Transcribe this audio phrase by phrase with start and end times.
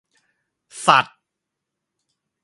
[0.85, 1.19] สัตว์